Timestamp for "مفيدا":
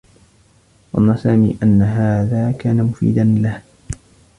2.83-3.23